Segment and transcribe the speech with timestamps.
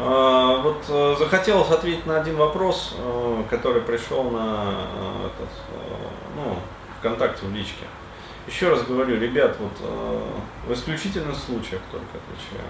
[0.00, 5.48] А, вот э, захотелось ответить на один вопрос, э, который пришел на э, этот,
[6.36, 6.56] ну,
[7.00, 7.84] ВКонтакте в личке.
[8.46, 9.72] Еще раз говорю, ребят, вот
[10.66, 12.68] в исключительных случаях только отвечаю.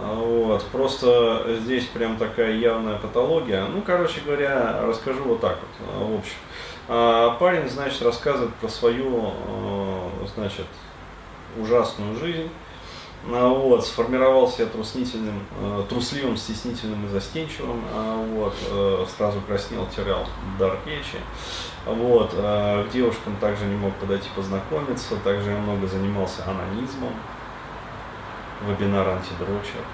[0.00, 3.66] А, вот, просто здесь прям такая явная патология.
[3.66, 6.36] Ну, короче говоря, расскажу вот так вот, в общем.
[6.86, 9.32] А парень, значит, рассказывает про свою,
[10.34, 10.66] значит,
[11.58, 12.48] ужасную жизнь
[13.26, 20.26] вот, сформировался я труснительным, э, трусливым, стеснительным и застенчивым, а, вот, э, сразу краснел, терял
[20.58, 21.18] дар речи,
[21.86, 27.14] вот, э, к девушкам также не мог подойти познакомиться, также я много занимался анонизмом,
[28.66, 29.84] вебинар антидрочер,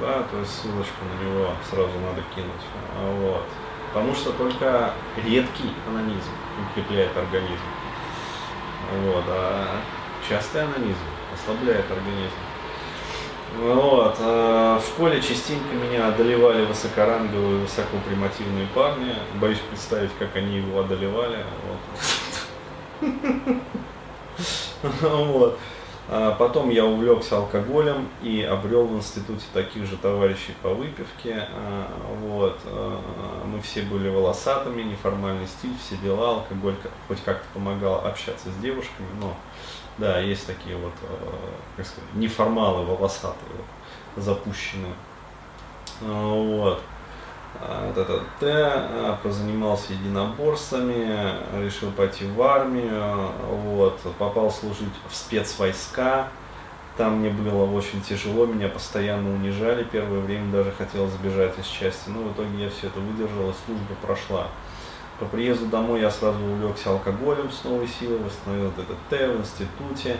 [0.00, 3.44] да, то есть ссылочку на него сразу надо кинуть, а, вот,
[3.92, 4.92] потому что только
[5.24, 6.30] редкий анонизм
[6.70, 7.64] укрепляет организм,
[9.04, 9.76] вот, а
[10.28, 10.98] частый анонизм
[11.32, 12.45] ослабляет организм.
[13.58, 14.16] Вот.
[14.20, 19.14] А в школе частенько меня одолевали высокоранговые, высокопримативные парни.
[19.40, 21.44] Боюсь представить, как они его одолевали.
[23.00, 23.10] Вот.
[25.02, 25.58] вот.
[26.08, 31.48] А потом я увлекся алкоголем и обрел в институте таких же товарищей по выпивке.
[31.52, 31.90] А,
[32.20, 32.60] вот.
[33.46, 36.30] Мы все были волосатыми, неформальный стиль, все дела.
[36.30, 36.74] Алкоголь
[37.08, 39.34] хоть как-то помогал общаться с девушками, но
[39.98, 40.92] да, есть такие вот,
[41.76, 43.50] как сказать, неформалы волосатые,
[44.16, 44.94] запущенные.
[46.02, 46.82] А, вот.
[47.60, 51.30] А, этот Т а, позанимался единоборствами,
[51.62, 56.28] решил пойти в армию, вот, попал служить в спецвойска.
[56.96, 62.08] Там мне было очень тяжело, меня постоянно унижали, первое время даже хотел сбежать из части,
[62.08, 64.46] но в итоге я все это выдержал, и служба прошла.
[65.18, 70.16] По приезду домой я сразу увлекся алкоголем с новой силой, восстановил ДДТ в институте.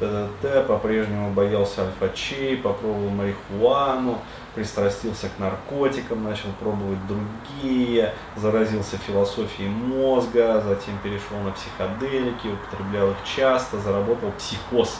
[0.00, 4.18] ДДТ по-прежнему боялся альфа-чей, попробовал марихуану,
[4.56, 13.16] пристрастился к наркотикам, начал пробовать другие, заразился философией мозга, затем перешел на психоделики, употреблял их
[13.24, 14.98] часто, заработал психоз.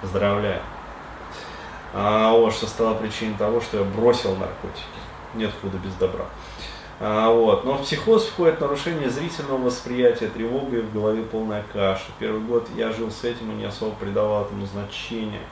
[0.00, 0.62] Поздравляю.
[1.92, 4.86] А вот что стало причиной того, что я бросил наркотики.
[5.34, 6.24] Нет худа без добра.
[6.98, 7.64] А, вот.
[7.64, 12.06] Но в психоз входит нарушение зрительного восприятия, тревога и в голове полная каша.
[12.18, 15.42] Первый год я жил с этим и не особо придавал этому значения.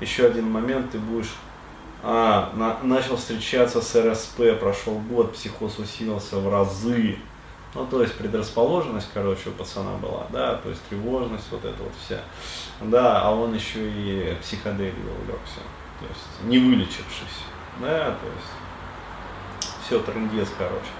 [0.00, 1.34] Еще один момент, ты будешь...
[2.06, 7.16] А, на, начал встречаться с РСП, прошел год, психоз усилился в разы.
[7.74, 11.92] Ну, то есть предрасположенность, короче, у пацана была, да, то есть тревожность, вот это вот
[12.04, 12.20] вся.
[12.82, 15.60] Да, а он еще и психоделию увлекся,
[15.98, 17.40] то есть не вылечившись,
[17.80, 18.52] да, то есть
[19.84, 20.90] все, трендец, короче.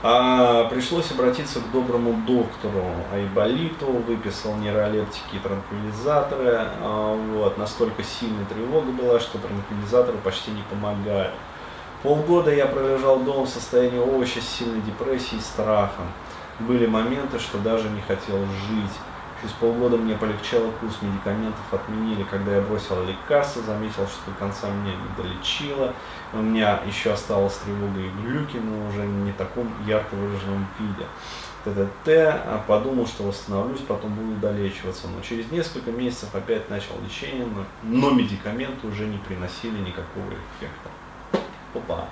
[0.00, 6.68] А, пришлось обратиться к доброму доктору Айболиту, выписал нейролептики и транквилизаторы.
[6.80, 11.32] А, вот, настолько сильная тревога была, что транквилизаторы почти не помогали.
[12.02, 16.02] Полгода я пролежал дома в состоянии очень сильной депрессии и страха.
[16.60, 18.92] Были моменты, что даже не хотел жить.
[19.40, 22.24] Через полгода мне полегчало, курс медикаментов отменили.
[22.24, 25.94] Когда я бросил лекарства, заметил, что до конца меня не долечило.
[26.32, 31.06] У меня еще осталась тревога и глюки, но уже не в таком ярко выраженном виде.
[31.64, 35.06] ТТТ, а подумал, что восстановлюсь, потом буду долечиваться.
[35.06, 40.90] Но через несколько месяцев опять начал лечение, но, но медикаменты уже не приносили никакого эффекта.
[41.74, 42.08] Опа.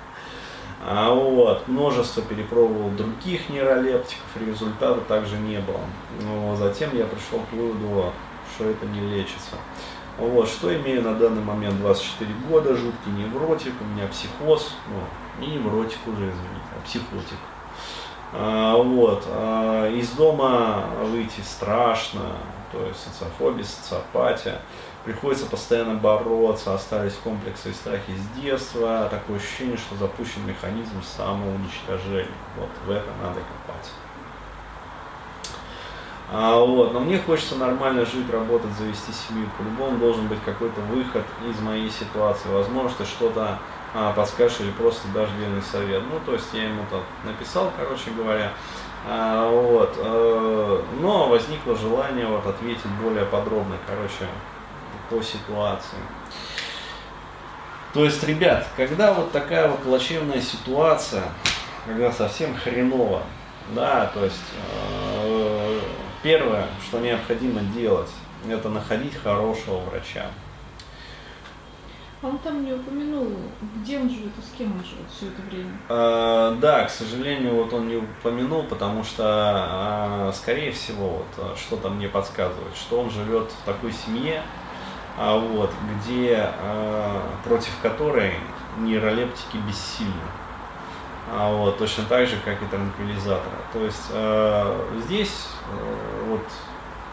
[0.85, 5.81] А вот, множество перепробовал других нейролептиков, результата также не было.
[6.21, 8.13] Но затем я пришел к выводу,
[8.55, 9.55] что это не лечится.
[10.17, 15.55] Вот, что имею на данный момент 24 года, жуткий невротик, у меня психоз, ну, не
[15.55, 17.37] невротик уже, извините, а психотик.
[18.33, 22.21] А, вот, а, из дома выйти страшно,
[22.71, 24.61] то есть социофобия, социопатия
[25.07, 32.27] приходится постоянно бороться, остались комплексы и страхи с детства, такое ощущение, что запущен механизм самоуничтожения.
[32.57, 33.89] Вот в это надо копать.
[36.29, 39.49] А, вот, но мне хочется нормально жить, работать, завести семью.
[39.57, 42.49] По-любому должен быть какой-то выход из моей ситуации.
[42.49, 43.59] Возможно, ты что-то
[43.95, 46.03] а, подскажешь или просто дашь дельный совет.
[46.03, 48.51] Ну, то есть я ему так написал, короче говоря.
[49.07, 54.27] А, вот, э, но возникло желание вот ответить более подробно, короче,
[55.09, 55.97] по ситуации.
[57.93, 61.23] То есть, ребят, когда вот такая вот плачевная ситуация,
[61.85, 63.23] когда совсем хреново,
[63.73, 64.43] да, то есть
[65.23, 65.79] э,
[66.21, 68.09] первое, что необходимо делать,
[68.47, 70.27] это находить хорошего врача.
[72.23, 73.27] Он там не упомянул,
[73.75, 75.71] где он живет и с кем он живет все это время.
[75.89, 81.89] Э, да, к сожалению, вот он не упомянул, потому что, э, скорее всего, вот, что-то
[81.89, 84.43] мне подсказывает, что он живет в такой семье,
[85.17, 88.35] а вот, где э, против которой
[88.77, 90.13] нейролептики бессильны.
[91.29, 93.55] А вот, точно так же, как и транквилизаторы.
[93.73, 96.47] То есть э, здесь э, вот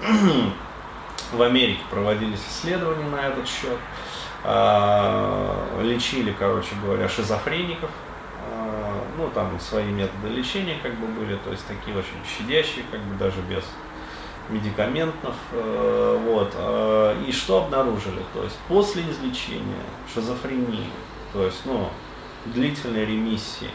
[1.33, 3.79] в Америке проводились исследования на этот счет.
[4.45, 7.91] Э, лечили, короче говоря, шизофреников.
[9.17, 13.15] Ну, там свои методы лечения как бы были, то есть такие очень щадящие, как бы
[13.15, 13.63] даже без
[14.49, 15.35] медикаментов.
[15.53, 16.53] Э, вот.
[16.55, 18.23] Э, и что обнаружили?
[18.33, 19.83] То есть после излечения
[20.13, 20.89] шизофрении,
[21.33, 21.89] то есть ну,
[22.47, 23.71] длительной ремиссии,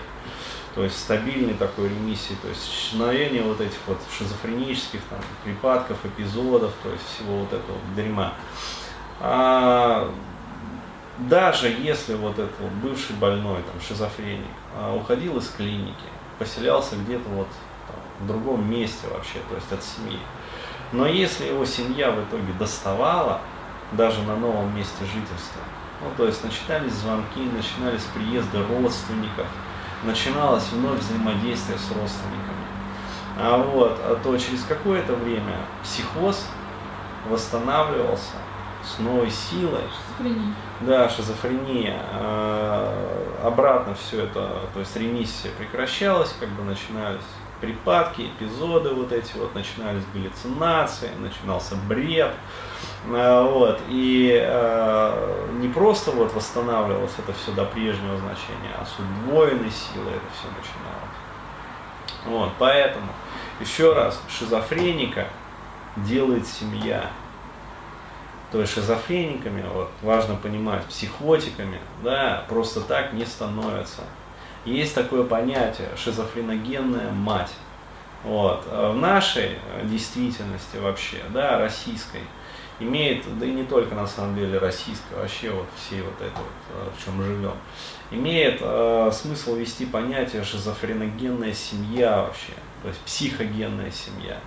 [0.76, 6.72] то есть стабильной такой ремиссии, то есть исчезновение вот этих вот шизофренических там, припадков, эпизодов,
[6.84, 8.34] то есть всего вот этого дерьма.
[9.20, 10.12] А,
[11.18, 14.46] даже если вот этот вот бывший больной, там, шизофреник,
[14.76, 16.06] а, уходил из клиники,
[16.38, 17.48] поселялся где-то вот
[17.88, 20.20] там, в другом месте вообще, то есть от семьи,
[20.92, 23.42] но если его семья в итоге доставала,
[23.92, 25.62] даже на новом месте жительства,
[26.02, 29.48] ну, то есть начинались звонки, начинались приезды родственников,
[30.04, 32.60] начиналось вновь взаимодействие с родственниками.
[33.38, 36.46] А вот, а то через какое-то время психоз
[37.30, 38.36] восстанавливался
[38.84, 39.84] с новой силой.
[40.08, 40.54] Шизофрения.
[40.82, 42.02] Да, шизофрения.
[42.14, 47.22] А, обратно все это, то есть ремиссия прекращалась, как бы начинались
[47.62, 52.34] припадки, эпизоды вот эти вот, начинались галлюцинации, начинался бред.
[53.08, 58.98] А, вот, и э, не просто вот восстанавливалось это все до прежнего значения, а с
[59.00, 61.10] удвоенной силой это все начиналось.
[62.26, 63.12] Вот, поэтому,
[63.60, 65.28] еще раз, шизофреника
[65.98, 67.10] делает семья.
[68.52, 74.02] То есть шизофрениками, вот, важно понимать, психотиками, да, просто так не становятся.
[74.70, 77.52] Есть такое понятие шизофреногенная мать.
[78.24, 78.66] Вот.
[78.68, 82.22] В нашей действительности вообще, да, российской,
[82.80, 86.94] имеет, да и не только на самом деле российской, вообще вот всей вот этой вот,
[86.96, 87.54] в чем живем,
[88.12, 94.38] имеет э, смысл вести понятие шизофреногенная семья вообще, то есть психогенная семья.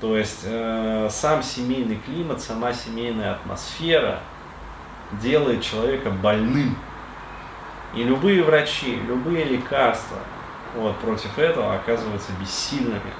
[0.00, 4.20] То есть э, сам семейный климат, сама семейная атмосфера
[5.22, 6.76] делает человека больным.
[7.96, 10.18] И любые врачи, любые лекарства
[10.74, 13.12] вот, против этого оказываются бессильными.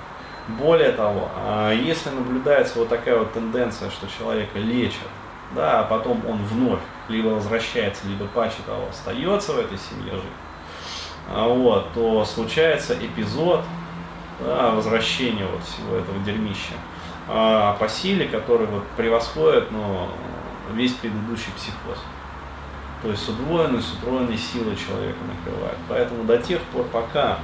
[0.48, 5.08] Более того, а если наблюдается вот такая вот тенденция, что человека лечат,
[5.54, 10.24] да, а потом он вновь либо возвращается, либо паче того остается в этой семье жить,
[11.30, 13.64] а вот, то случается эпизод
[14.40, 16.74] да, возвращения вот всего этого дерьмища
[17.28, 20.08] а, по силе, который вот превосходит ну,
[20.72, 21.98] весь предыдущий психоз.
[23.04, 25.76] То есть с удвоенной, с утроенной силой человека накрывает.
[25.90, 27.38] Поэтому до тех пор, пока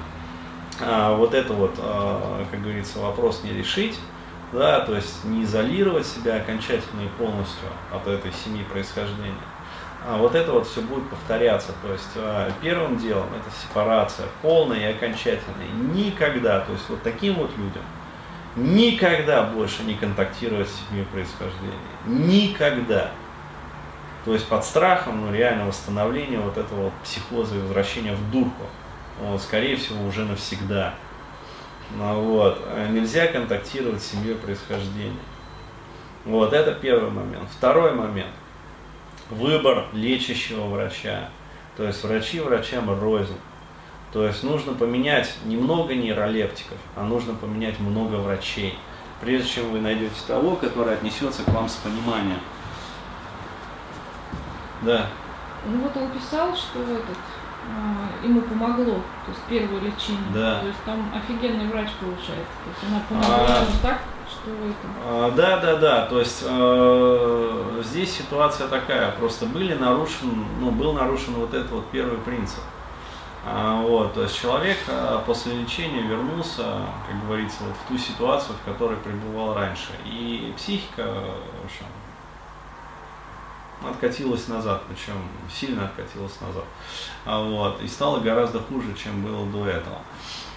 [0.81, 3.99] а, вот это вот, а, как говорится, вопрос не решить,
[4.55, 9.35] да, то есть не изолировать себя окончательно и полностью от этой семьи происхождения,
[10.09, 11.73] а вот это вот все будет повторяться.
[11.83, 15.69] То есть а, первым делом это сепарация полная и окончательная.
[15.95, 17.83] Никогда, то есть вот таким вот людям,
[18.57, 21.77] никогда больше не контактировать с семьей происхождения.
[22.07, 23.11] Никогда.
[24.25, 28.65] То есть под страхом, ну, реально восстановления вот этого вот психоза и возвращения в дурку.
[29.21, 30.95] Вот, скорее всего, уже навсегда.
[31.97, 32.63] Ну, вот.
[32.91, 35.17] Нельзя контактировать с семьей происхождения.
[36.25, 37.49] Вот, это первый момент.
[37.51, 38.33] Второй момент.
[39.31, 41.29] Выбор лечащего врача.
[41.77, 43.37] То есть врачи врачам рознь.
[44.13, 48.77] То есть нужно поменять немного нейролептиков, а нужно поменять много врачей,
[49.21, 52.41] прежде чем вы найдете того, который отнесется к вам с пониманием.
[54.83, 55.07] Да.
[55.67, 57.19] Ну вот он писал, что этот
[57.69, 60.33] а, ему помогло, то есть первое лечение.
[60.33, 60.61] Да.
[60.61, 62.55] То есть там офигенный врач получается.
[62.65, 63.63] То есть она помогла А.
[63.63, 64.89] ему так, что это.
[65.05, 66.07] А, Да, да, да.
[66.07, 69.13] То есть э, здесь ситуация такая.
[69.13, 72.61] Просто были нарушен, ну, был нарушен вот этот вот первый принцип.
[73.45, 74.77] А, вот, то есть человек
[75.25, 76.63] после лечения вернулся,
[77.09, 79.93] как говорится, вот в ту ситуацию, в которой пребывал раньше.
[80.05, 81.87] И психика, в общем,
[83.89, 85.15] откатилась назад, причем
[85.53, 86.65] сильно откатилась назад.
[87.25, 89.99] А, вот, и стало гораздо хуже, чем было до этого.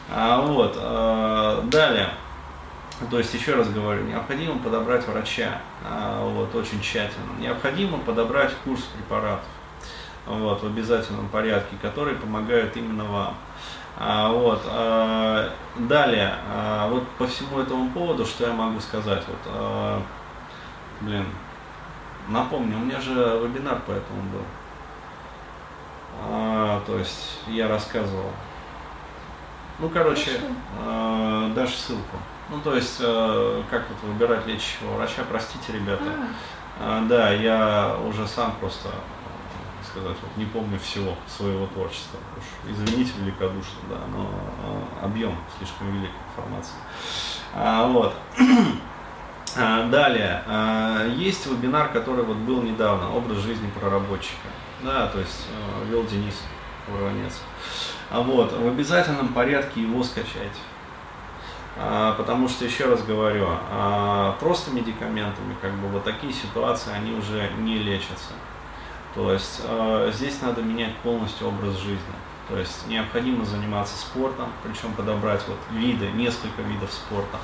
[0.10, 2.10] А, вот, а, далее.
[3.10, 7.34] То есть, еще раз говорю, необходимо подобрать врача, а, вот, очень тщательно.
[7.40, 9.48] Необходимо подобрать курс препаратов
[10.26, 13.36] вот, в обязательном порядке, которые помогают именно вам.
[14.00, 20.02] Вот, а, далее, а, вот по всему этому поводу, что я могу сказать, вот,
[21.02, 21.26] блин,
[22.28, 24.44] напомню, у меня же вебинар по этому был.
[26.22, 28.32] А, то есть я рассказывал.
[29.80, 30.40] Ну, короче,
[30.80, 32.18] а, дашь ссылку.
[32.50, 36.04] Ну, то есть, э, как вот выбирать лечащего врача, простите, ребята.
[36.06, 36.28] А,
[36.80, 42.20] А, да, я уже сам просто, э, сказать, вот, не помню всего своего творчества.
[42.38, 44.30] Уж извините великодушно, да, но
[45.02, 46.76] э, объем слишком велик информации.
[47.54, 48.14] А, вот.
[49.56, 54.48] А, далее, а, есть вебинар, который вот был недавно, образ жизни проработчика.
[54.82, 56.36] Да, то есть э, вел Денис.
[58.10, 60.52] А вот, в обязательном порядке его скачать.
[61.76, 67.14] А, потому что, еще раз говорю, а, просто медикаментами, как бы вот такие ситуации, они
[67.14, 68.34] уже не лечатся.
[69.16, 72.00] То есть а, здесь надо менять полностью образ жизни.
[72.50, 77.38] То есть необходимо заниматься спортом, причем подобрать вот виды, несколько видов спорта,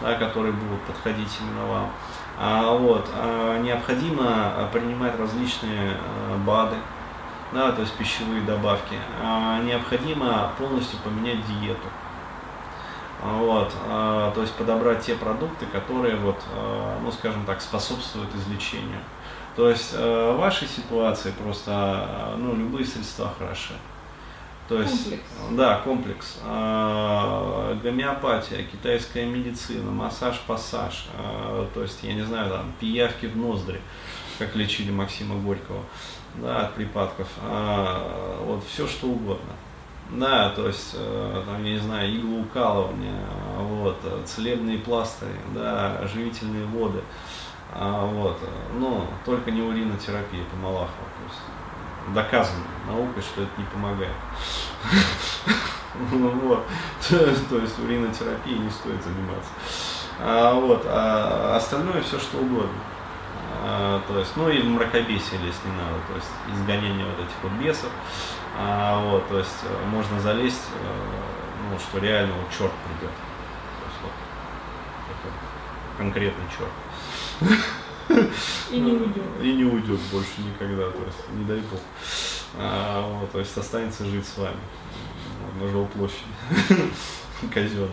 [0.00, 1.90] да, которые будут подходить именно вам.
[2.36, 6.76] А, вот, а, необходимо принимать различные а, БАДы,
[7.52, 8.96] да, то есть пищевые добавки.
[9.22, 11.88] А, необходимо полностью поменять диету.
[13.22, 19.00] Вот, а, то есть подобрать те продукты, которые, вот, а, ну скажем так, способствуют излечению.
[19.56, 23.74] То есть в вашей ситуации просто ну, любые средства хороши.
[24.70, 25.24] То есть, комплекс.
[25.50, 26.38] Да, комплекс.
[27.82, 31.08] гомеопатия, китайская медицина, массаж-пассаж,
[31.74, 33.80] то есть, я не знаю, там, пиявки в ноздри,
[34.38, 35.84] как лечили Максима Горького,
[36.36, 37.26] да, от припадков.
[38.44, 39.52] вот все что угодно.
[40.12, 43.24] Да, то есть, э, там, я не знаю, иглоукалывание,
[43.58, 47.00] вот, целебные пластыри, да, оживительные воды,
[47.72, 48.36] а, вот,
[48.76, 51.40] ну, только не уринотерапия по Малахову, то есть,
[52.08, 54.12] доказано наукой, что это не помогает.
[56.10, 56.66] Ну вот,
[57.10, 59.50] то есть уринотерапией не стоит заниматься.
[60.18, 62.78] А, вот, а остальное все что угодно.
[63.62, 67.52] А, то есть, ну и мракобесие, если не надо, то есть изгонение вот этих вот
[67.52, 67.90] бесов.
[68.58, 73.14] А, вот, то есть э, можно залезть, э, ну, что реально вот черт придет.
[73.80, 75.32] То есть, вот,
[75.98, 77.60] конкретный черт.
[78.70, 79.24] И не уйдет.
[79.42, 81.80] И не уйдет больше никогда, то есть не дай бог.
[82.58, 84.56] А, вот, то есть останется жить с вами
[85.60, 86.24] на жилплощади
[87.52, 87.88] казенной.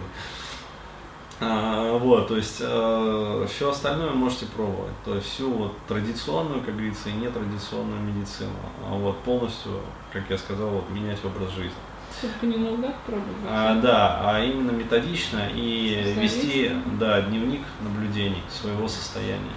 [1.39, 4.93] А, вот, то есть э, все остальное можете пробовать.
[5.05, 8.55] То есть всю вот традиционную, как говорится, и нетрадиционную медицину.
[8.83, 9.81] А вот полностью,
[10.11, 11.77] как я сказал, вот, менять образ жизни.
[12.17, 13.35] Все-таки не наугад пробовать?
[13.47, 19.53] А, да, а именно методично и вести да, дневник наблюдений своего состояния.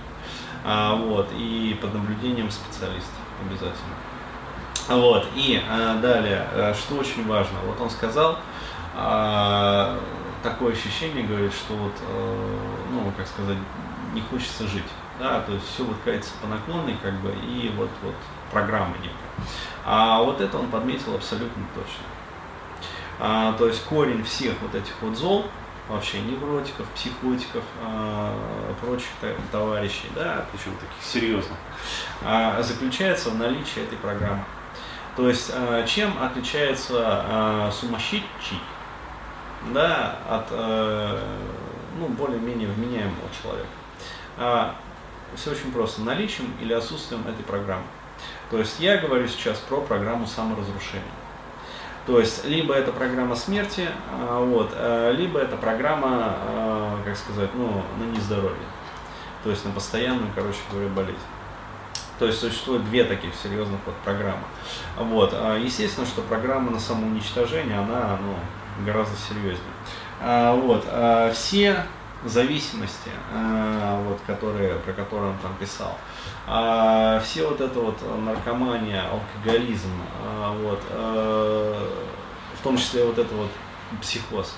[0.65, 3.95] А, вот, и под наблюдением специалиста обязательно.
[4.89, 8.39] Вот, и а, далее, э, что очень важно, вот он сказал,
[8.97, 9.99] а,
[10.43, 12.59] такое ощущение, говорит, что вот, э,
[12.93, 13.59] ну, как сказать,
[14.15, 14.85] не хочется жить.
[15.19, 18.15] Да, то есть все вот кается по наклонной, как бы, и вот, вот
[18.51, 19.13] программа некая.
[19.85, 22.05] А вот это он подметил абсолютно точно.
[23.19, 25.45] А, то есть корень всех вот этих вот зол,
[25.89, 28.35] вообще невротиков, психотиков, а,
[28.81, 29.11] прочих
[29.51, 31.59] товарищей, да, причем таких серьезных,
[32.23, 34.45] а, заключается в наличии этой программы.
[35.17, 38.59] То есть а, чем отличается а, сумасшедший
[39.73, 41.19] да, от э,
[41.99, 43.69] ну, более-менее вменяемого человека.
[44.39, 44.75] А,
[45.35, 46.01] все очень просто.
[46.03, 47.85] Наличием или отсутствием этой программы.
[48.51, 51.05] То есть я говорю сейчас про программу саморазрушения.
[52.11, 57.51] То есть либо это программа смерти, а, вот, а, либо это программа, а, как сказать,
[57.55, 58.67] ну, на нездоровье.
[59.45, 61.21] То есть на постоянную, короче говоря, болезнь.
[62.19, 64.43] То есть существует две таких серьезных вот программы.
[64.99, 65.33] Вот.
[65.61, 69.61] Естественно, что программа на самоуничтожение, она ну, гораздо серьезнее.
[70.21, 71.87] А, вот, а, все
[72.29, 75.97] зависимости, а, вот, которые, про которые он там писал,
[76.47, 79.91] а, все вот это вот наркомания, алкоголизм,
[80.23, 81.89] а, вот, а,
[82.59, 83.51] в том числе вот это вот
[84.03, 84.57] психоз,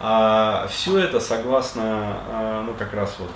[0.00, 3.30] а, все это согласно, ну как раз вот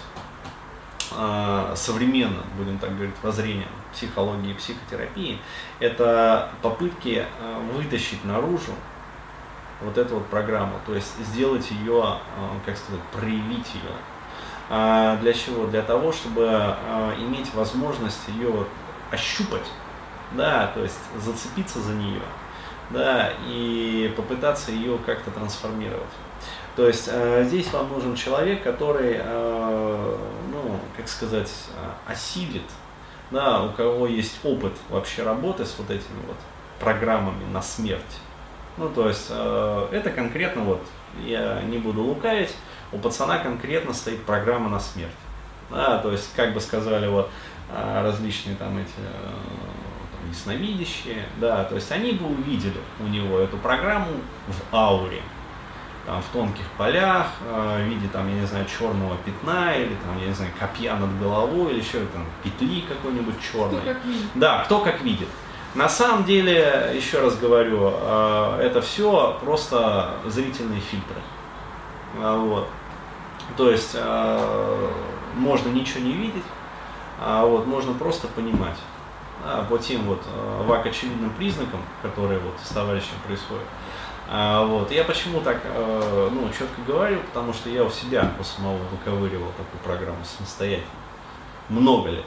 [1.76, 5.38] современным, будем так говорить, воззрением психологии и психотерапии,
[5.78, 7.26] это попытки
[7.75, 8.73] вытащить наружу
[9.85, 12.21] вот эту вот программу, то есть сделать ее, а,
[12.65, 13.93] как сказать, проявить ее.
[14.71, 15.67] А, для чего?
[15.67, 18.67] Для того, чтобы а, иметь возможность ее
[19.11, 19.67] ощупать,
[20.33, 22.23] да, то есть зацепиться за нее,
[22.91, 26.03] да, и попытаться ее как-то трансформировать.
[26.75, 27.11] То есть
[27.43, 31.53] здесь вам нужен человек, который, ну, как сказать,
[32.07, 32.62] осилит,
[33.31, 36.37] да, у кого есть опыт вообще работы с вот этими вот
[36.81, 38.21] программами на смерть.
[38.76, 40.83] Ну, то есть, э, это конкретно вот,
[41.25, 42.55] я не буду лукавить,
[42.93, 45.11] у пацана конкретно стоит программа на смерть.
[45.71, 47.31] Да, то есть, как бы сказали вот
[47.71, 49.31] э, различные там эти э,
[50.12, 54.09] там, ясновидящие, да, то есть они бы увидели у него эту программу
[54.49, 55.23] в ауре,
[56.07, 60.19] там, в тонких полях, э, в виде, там, я не знаю, черного пятна, или, там,
[60.21, 63.81] я не знаю, копья над головой, или еще там, петли какой-нибудь черной.
[63.81, 64.26] Кто как видит.
[64.35, 65.29] Да, кто как видит.
[65.75, 71.17] На самом деле, еще раз говорю, э, это все просто зрительные фильтры.
[72.21, 72.69] А, вот.
[73.57, 74.91] То есть э,
[75.35, 76.45] можно ничего не видеть,
[77.19, 78.76] а вот можно просто понимать
[79.69, 83.67] по тем вот э, вак очевидным признакам, которые вот с товарищем происходят.
[84.31, 84.91] Вот.
[84.91, 85.61] Я почему так
[86.31, 90.87] ну, четко говорю, потому что я у себя по самого выковыривал такую программу самостоятельно.
[91.69, 92.25] Много лет.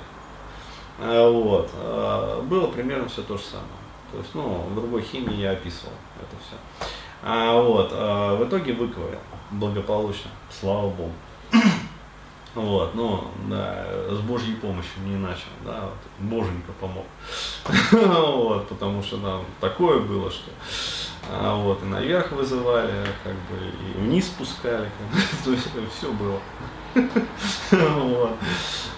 [0.99, 1.69] А, вот.
[1.75, 3.67] А, было примерно все то же самое.
[4.11, 6.89] То есть, ну, в другой химии я описывал это все.
[7.23, 7.91] А, вот.
[7.91, 9.21] В итоге выковырял
[9.51, 11.13] благополучно, слава богу.
[12.55, 17.03] Вот, ну, да, с Божьей помощью, не иначе, да, вот, Боженька помог.
[17.91, 20.51] Вот, потому что там такое было, что
[21.29, 22.93] вот, и наверх вызывали,
[23.25, 24.89] как бы, и вниз спускали,
[25.43, 26.39] то есть все было.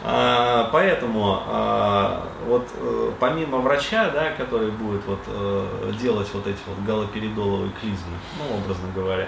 [0.09, 6.59] А, поэтому а, вот э, помимо врача, да, который будет вот, э, делать вот эти
[6.65, 9.27] вот галоперидоловые клизмы, ну, образно говоря,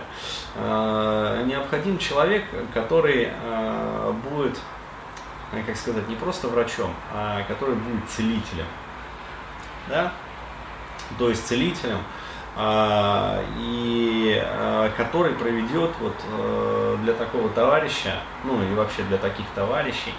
[0.56, 3.30] а, необходим человек, который
[4.30, 4.58] будет,
[5.66, 8.68] как сказать, не просто врачом, а который будет целителем.
[9.90, 10.14] Да?
[11.18, 11.98] То есть целителем,
[12.58, 20.13] и а, который проведет вот э, для такого товарища, ну и вообще для таких товарищей,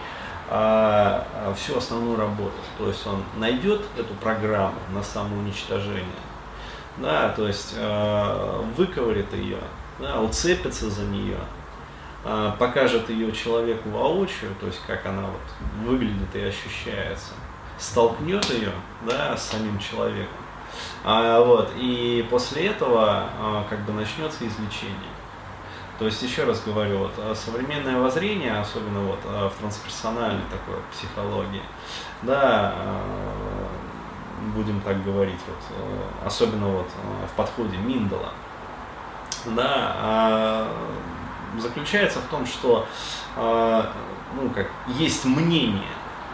[0.49, 2.57] а, всю основную работу.
[2.79, 6.05] То есть он найдет эту программу на самоуничтожение,
[6.97, 7.77] да, то есть
[8.77, 9.59] выковырит ее,
[9.99, 11.39] да, уцепится за нее,
[12.59, 17.33] покажет ее человеку воочию, то есть как она вот выглядит и ощущается,
[17.79, 18.73] столкнет ее
[19.07, 20.50] да, с самим человеком
[21.05, 24.95] а, вот, и после этого а, как бы начнется излечение.
[25.99, 30.81] То есть, еще раз говорю, вот, а, современное воззрение, особенно вот а, в трансперсональной такой
[30.93, 31.63] психологии,
[32.23, 32.75] да,
[34.55, 36.89] будем так говорить, вот, особенно вот
[37.31, 38.31] в подходе Миндала,
[39.47, 40.67] да,
[41.59, 42.87] заключается в том, что
[43.37, 45.83] ну, как, есть мнение,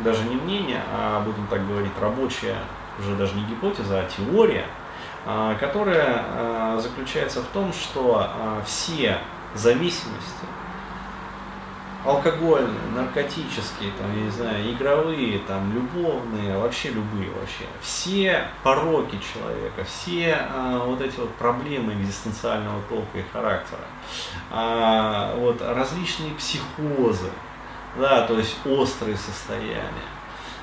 [0.00, 2.56] даже не мнение, а будем так говорить, рабочее
[2.98, 4.66] уже даже не гипотеза, а теория,
[5.24, 9.18] а, которая а, заключается в том, что а, все
[9.54, 10.46] зависимости,
[12.04, 19.82] алкогольные, наркотические, там, я не знаю, игровые, там, любовные, вообще любые вообще, все пороки человека,
[19.84, 20.46] все
[20.84, 23.80] вот эти вот проблемы экзистенциального толка и характера,
[25.38, 27.30] вот различные психозы,
[27.98, 29.90] да, то есть острые состояния,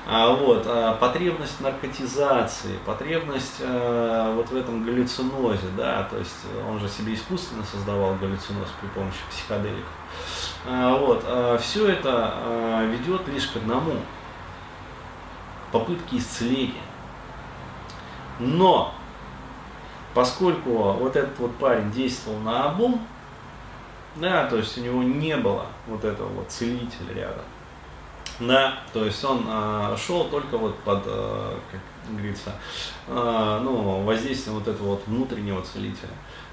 [0.06, 6.88] вот, а, потребность наркотизации, потребность а, вот в этом галлюцинозе, да, то есть он же
[6.88, 9.88] себе искусственно создавал галлюциноз при помощи психоделиков.
[10.66, 13.94] А, вот, а, все это а, ведет лишь к одному,
[15.72, 16.82] попытке исцеления.
[18.38, 18.94] Но,
[20.12, 23.06] поскольку вот этот вот парень действовал на обум,
[24.16, 27.44] да, то есть у него не было вот этого вот целителя рядом,
[28.40, 32.52] да, то есть он э, шел только вот под, э, как говорится,
[33.06, 36.10] э, ну, воздействием вот этого вот внутреннего целителя.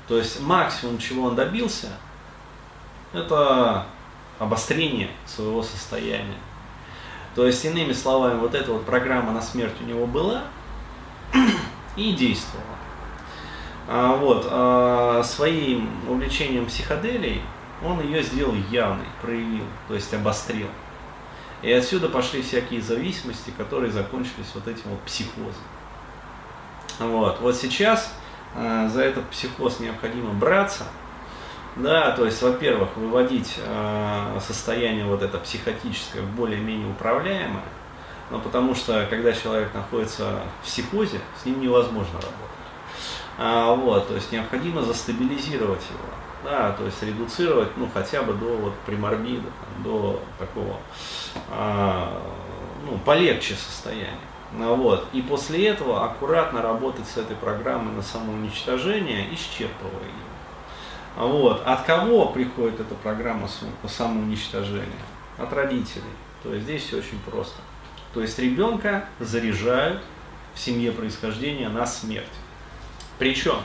[0.08, 1.88] То есть максимум, чего он добился,
[3.14, 3.86] это
[4.40, 6.38] обострение своего состояния.
[7.36, 10.44] То есть, иными словами, вот эта вот программа на смерть у него была
[11.96, 12.66] и действовала.
[13.88, 17.42] А, вот, а, своим увлечением психоделией
[17.84, 20.68] он ее сделал явной, проявил, то есть обострил.
[21.62, 25.64] И отсюда пошли всякие зависимости, которые закончились вот этим вот психозом.
[27.00, 28.14] Вот, вот сейчас
[28.56, 30.86] э, за этот психоз необходимо браться,
[31.76, 37.64] да, то есть, во-первых, выводить э, состояние вот это психотическое в более-менее управляемое,
[38.30, 42.52] но потому что, когда человек находится в психозе, с ним невозможно работать.
[43.38, 48.58] А, вот, то есть необходимо застабилизировать его да, то есть редуцировать, ну, хотя бы до
[48.58, 50.78] вот приморбида, там, до такого,
[51.50, 52.22] а,
[52.86, 54.18] ну, полегче состояния.
[54.54, 55.08] Ну, вот.
[55.14, 60.32] И после этого аккуратно работать с этой программой на самоуничтожение, исчерпывая ее.
[61.16, 61.64] Вот.
[61.66, 63.48] От кого приходит эта программа
[63.88, 64.88] самоуничтожения?
[65.38, 66.04] От родителей.
[66.44, 67.62] То есть здесь все очень просто.
[68.14, 70.02] То есть ребенка заряжают
[70.54, 72.28] в семье происхождения на смерть.
[73.18, 73.58] Причем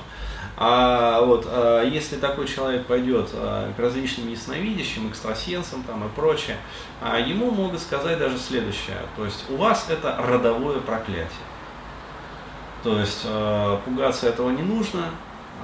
[0.57, 6.57] а вот, а если такой человек пойдет а, к различным ясновидящим, экстрасенсам там, и прочее,
[7.01, 8.99] а, ему могут сказать даже следующее.
[9.17, 11.29] То есть у вас это родовое проклятие.
[12.83, 15.11] То есть а, пугаться этого не нужно.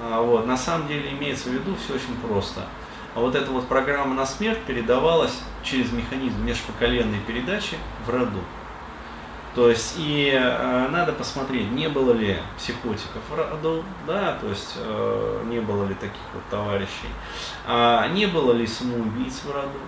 [0.03, 2.63] А, вот, на самом деле имеется в виду все очень просто.
[3.15, 8.41] А вот эта вот программа на смерть передавалась через механизм межпоколенной передачи в роду.
[9.55, 14.77] То есть и э, надо посмотреть, не было ли психотиков в роду, да, то есть
[14.77, 17.11] э, не было ли таких вот товарищей,
[17.67, 19.79] а не было ли самоубийц в роду,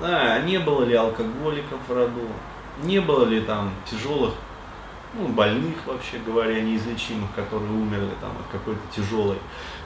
[0.00, 2.26] да, не было ли алкоголиков в роду,
[2.82, 4.34] не было ли там тяжелых,
[5.14, 9.38] ну, больных вообще говоря, неизлечимых, которые умерли там от какой-то тяжелой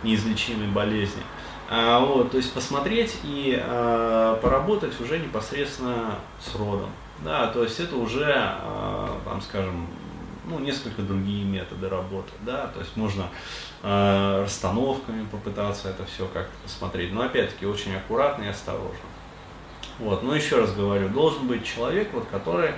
[0.03, 1.23] неизлечимой болезни.
[1.69, 6.91] А, вот, то есть посмотреть и а, поработать уже непосредственно с родом.
[7.21, 9.87] Да, то есть это уже, а, там, скажем,
[10.47, 13.29] ну, несколько другие методы работы, да, то есть можно
[13.83, 19.09] э, расстановками попытаться это все как-то посмотреть, но опять-таки очень аккуратно и осторожно.
[19.99, 22.73] Вот, но еще раз говорю, должен быть человек, вот, который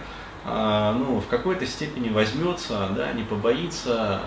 [0.45, 4.21] э, ну, в какой-то степени возьмется, да, не побоится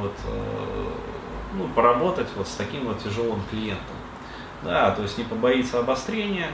[0.00, 0.90] вот, э,
[1.54, 3.96] ну, поработать вот с таким вот тяжелым клиентом.
[4.62, 6.48] Да, то есть не побоится обострения,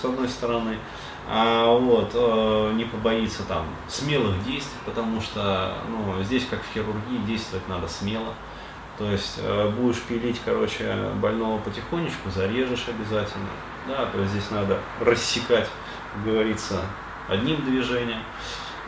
[0.00, 0.78] с одной стороны,
[1.26, 7.18] а, вот, э, не побоится там смелых действий, потому что ну, здесь, как в хирургии,
[7.26, 8.34] действовать надо смело.
[8.98, 13.48] То есть э, будешь пилить, короче, больного потихонечку, зарежешь обязательно.
[13.88, 15.68] Да, то есть здесь надо рассекать,
[16.12, 16.80] как говорится,
[17.28, 18.20] одним движением.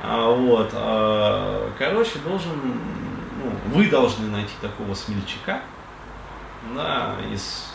[0.03, 2.53] А, вот, а, короче, должен,
[3.43, 5.61] ну, вы должны найти такого смельчака,
[6.75, 7.73] да, из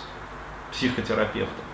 [0.72, 1.71] психотерапевтов, а,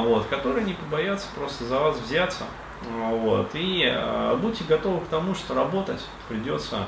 [0.00, 2.44] вот, которые не побоятся просто за вас взяться.
[2.86, 6.86] А, вот, и а, будьте готовы к тому, что работать придется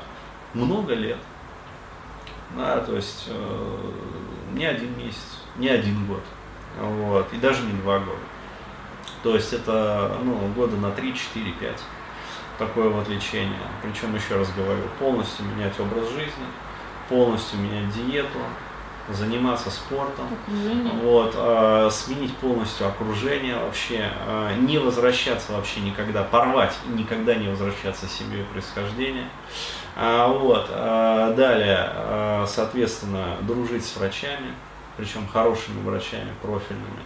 [0.53, 1.17] много лет.
[2.55, 3.91] Да, то есть э,
[4.53, 6.23] не один месяц, не один год.
[6.79, 8.17] Вот, и даже не два года.
[9.21, 11.81] То есть это ну, года на 3, 4, 5
[12.57, 13.67] такое вот лечение.
[13.81, 16.45] Причем, еще раз говорю, полностью менять образ жизни,
[17.09, 18.39] полностью менять диету,
[19.09, 20.25] заниматься спортом,
[21.01, 27.47] вот, э, сменить полностью окружение вообще, э, не возвращаться вообще никогда, порвать и никогда не
[27.47, 29.29] возвращаться семьей происхождения.
[29.95, 34.53] А, вот, э, далее, э, соответственно, дружить с врачами,
[34.95, 37.03] причем хорошими врачами, профильными.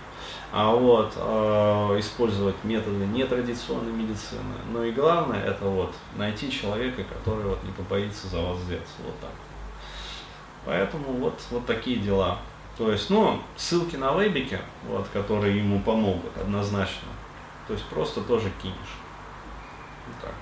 [0.53, 4.41] А вот, э, использовать методы нетрадиционной медицины.
[4.73, 8.95] Ну и главное, это вот найти человека, который вот не побоится за вас взяться.
[9.05, 9.31] Вот так.
[10.65, 12.39] Поэтому вот, вот такие дела.
[12.77, 17.09] То есть, ну, ссылки на вебике, вот, которые ему помогут однозначно.
[17.67, 18.75] То есть просто тоже кинешь.
[20.07, 20.33] Вот так.